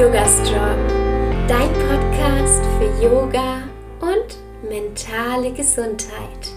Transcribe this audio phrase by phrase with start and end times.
[0.00, 0.88] Yoga Strong,
[1.46, 3.64] dein Podcast für Yoga
[4.00, 6.54] und mentale Gesundheit.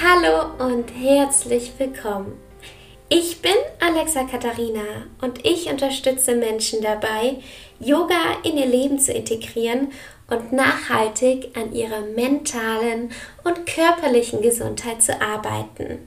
[0.00, 2.34] Hallo und herzlich willkommen.
[3.08, 4.84] Ich bin Alexa Katharina
[5.20, 7.38] und ich unterstütze Menschen dabei,
[7.80, 9.88] Yoga in ihr Leben zu integrieren
[10.30, 13.10] und nachhaltig an ihrer mentalen
[13.42, 15.98] und körperlichen Gesundheit zu arbeiten.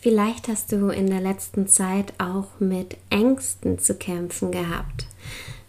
[0.00, 5.06] Vielleicht hast du in der letzten Zeit auch mit Ängsten zu kämpfen gehabt.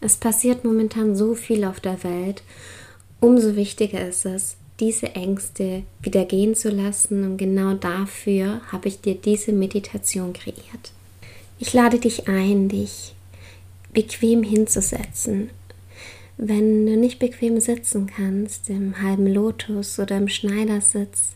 [0.01, 2.41] Es passiert momentan so viel auf der Welt.
[3.19, 7.23] Umso wichtiger ist es, diese Ängste wieder gehen zu lassen.
[7.23, 10.91] Und genau dafür habe ich dir diese Meditation kreiert.
[11.59, 13.13] Ich lade dich ein, dich
[13.93, 15.51] bequem hinzusetzen.
[16.37, 21.35] Wenn du nicht bequem sitzen kannst, im halben Lotus oder im Schneidersitz,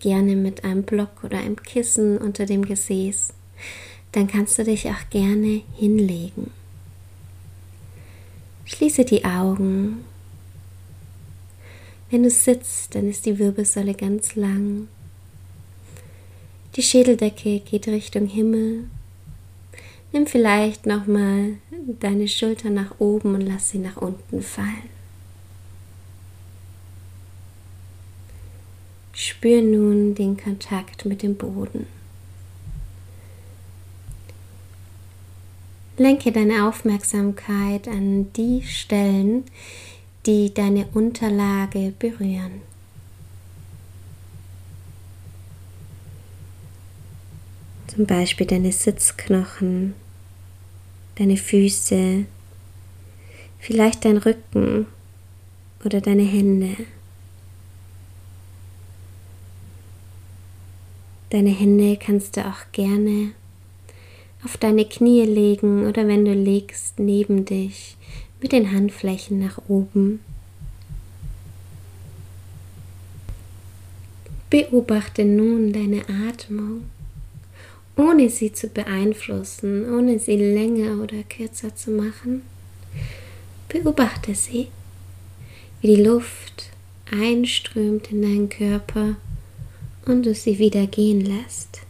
[0.00, 3.32] gerne mit einem Block oder einem Kissen unter dem Gesäß,
[4.12, 6.50] dann kannst du dich auch gerne hinlegen.
[8.64, 10.04] Schließe die Augen.
[12.10, 14.88] Wenn du sitzt, dann ist die Wirbelsäule ganz lang.
[16.76, 18.84] Die Schädeldecke geht Richtung Himmel.
[20.12, 21.54] Nimm vielleicht nochmal
[22.00, 24.94] deine Schulter nach oben und lass sie nach unten fallen.
[29.12, 31.86] Spür nun den Kontakt mit dem Boden.
[35.96, 39.44] Lenke deine Aufmerksamkeit an die Stellen,
[40.26, 42.62] die deine Unterlage berühren.
[47.86, 49.94] Zum Beispiel deine Sitzknochen,
[51.14, 52.24] deine Füße,
[53.60, 54.86] vielleicht dein Rücken
[55.84, 56.76] oder deine Hände.
[61.30, 63.30] Deine Hände kannst du auch gerne
[64.44, 67.96] auf deine Knie legen oder wenn du legst, neben dich
[68.40, 70.20] mit den Handflächen nach oben.
[74.50, 76.84] Beobachte nun deine Atmung,
[77.96, 82.42] ohne sie zu beeinflussen, ohne sie länger oder kürzer zu machen.
[83.68, 84.68] Beobachte sie,
[85.80, 86.70] wie die Luft
[87.10, 89.16] einströmt in deinen Körper
[90.06, 91.80] und du sie wieder gehen lässt.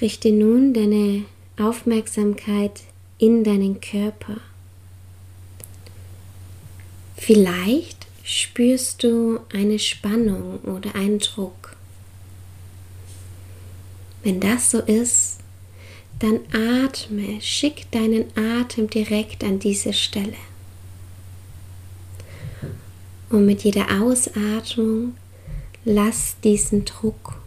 [0.00, 1.24] Richte nun deine
[1.58, 2.82] Aufmerksamkeit
[3.18, 4.36] in deinen Körper.
[7.16, 11.74] Vielleicht spürst du eine Spannung oder einen Druck.
[14.22, 15.38] Wenn das so ist,
[16.18, 20.36] dann atme, schick deinen Atem direkt an diese Stelle.
[23.30, 25.16] Und mit jeder Ausatmung
[25.84, 27.40] lass diesen Druck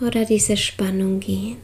[0.00, 1.56] oder diese Spannung gehen.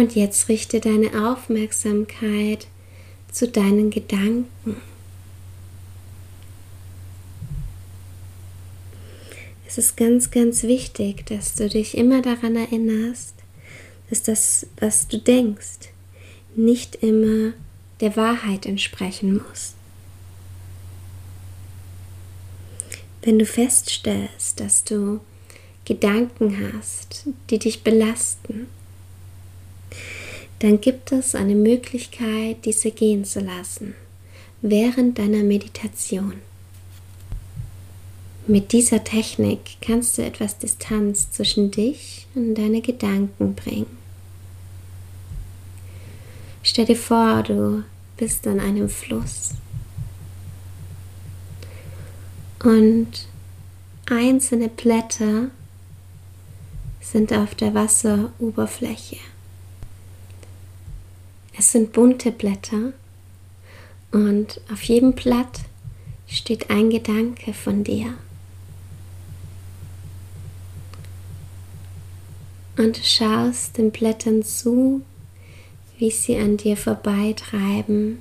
[0.00, 2.68] Und jetzt richte deine Aufmerksamkeit
[3.30, 4.80] zu deinen Gedanken.
[9.68, 13.34] Es ist ganz, ganz wichtig, dass du dich immer daran erinnerst,
[14.08, 15.90] dass das, was du denkst,
[16.56, 17.52] nicht immer
[18.00, 19.74] der Wahrheit entsprechen muss.
[23.20, 25.20] Wenn du feststellst, dass du
[25.84, 28.66] Gedanken hast, die dich belasten,
[30.60, 33.94] dann gibt es eine Möglichkeit, diese gehen zu lassen
[34.62, 36.34] während deiner Meditation.
[38.46, 43.98] Mit dieser Technik kannst du etwas Distanz zwischen dich und deine Gedanken bringen.
[46.62, 47.84] Stell dir vor, du
[48.18, 49.50] bist an einem Fluss
[52.62, 53.08] und
[54.10, 55.50] einzelne Blätter
[57.00, 59.16] sind auf der Wasseroberfläche.
[61.60, 62.94] Es sind bunte Blätter
[64.12, 65.60] und auf jedem Blatt
[66.26, 68.14] steht ein Gedanke von dir.
[72.78, 75.02] Und du schaust den Blättern zu,
[75.98, 78.20] wie sie an dir vorbeitreiben.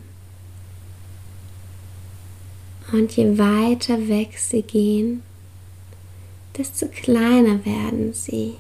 [2.92, 5.24] Und je weiter weg sie gehen,
[6.57, 8.57] desto kleiner werden sie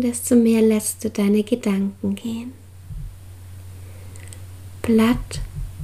[0.00, 2.52] desto mehr lässt du deine Gedanken gehen.
[4.82, 5.40] Blatt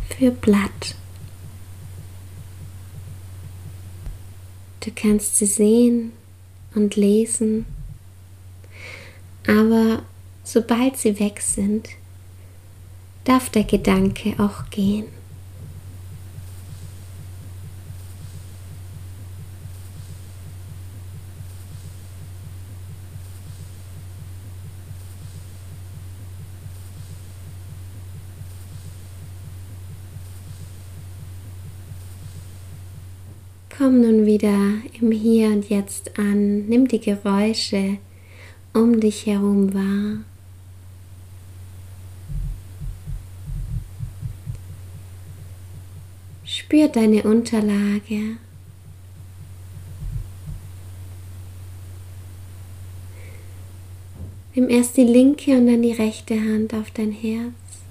[0.08, 0.94] für Blatt.
[4.80, 6.12] Du kannst sie sehen
[6.74, 7.66] und lesen.
[9.46, 10.02] Aber
[10.42, 11.88] sobald sie weg sind,
[13.24, 15.06] darf der Gedanke auch gehen.
[33.76, 34.56] Komm nun wieder
[35.00, 37.98] im Hier und Jetzt an, nimm die Geräusche
[38.72, 40.18] um dich herum wahr.
[46.44, 48.36] Spür deine Unterlage.
[54.54, 57.83] Nimm erst die linke und dann die rechte Hand auf dein Herz.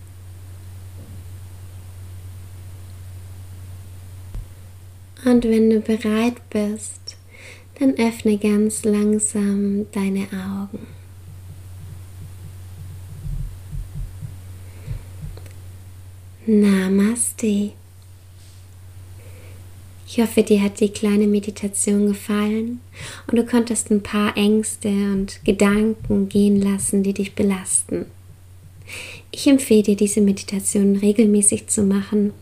[5.25, 7.18] Und wenn du bereit bist,
[7.80, 10.88] dann öffne ganz langsam deine Augen.
[16.46, 17.72] Namaste.
[20.06, 22.81] Ich hoffe, dir hat die kleine Meditation gefallen
[23.28, 28.06] und du konntest ein paar Ängste und Gedanken gehen lassen, die dich belasten.
[29.35, 32.33] Ich empfehle dir, diese Meditation regelmäßig zu machen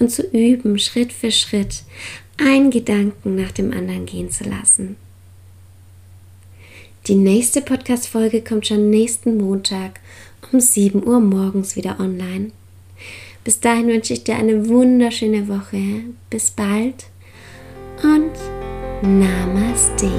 [0.00, 1.84] und zu üben, Schritt für Schritt,
[2.38, 4.96] einen Gedanken nach dem anderen gehen zu lassen.
[7.06, 10.00] Die nächste Podcast-Folge kommt schon nächsten Montag
[10.50, 12.50] um 7 Uhr morgens wieder online.
[13.44, 16.02] Bis dahin wünsche ich dir eine wunderschöne Woche.
[16.30, 17.06] Bis bald
[18.02, 18.32] und
[19.02, 20.10] Namaste.